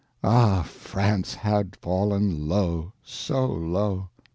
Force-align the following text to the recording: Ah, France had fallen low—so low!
Ah, 0.23 0.63
France 0.63 1.35
had 1.35 1.75
fallen 1.75 2.47
low—so 2.49 3.45
low! 3.45 4.09